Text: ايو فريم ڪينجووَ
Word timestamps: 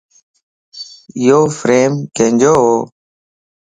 ايو 1.19 1.41
فريم 1.59 1.93
ڪينجووَ 2.15 2.67